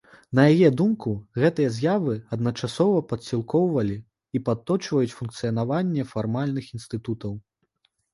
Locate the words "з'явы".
1.73-2.15